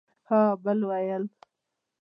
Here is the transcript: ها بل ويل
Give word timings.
ها 0.29 0.41
بل 0.63 0.79
ويل 0.89 1.23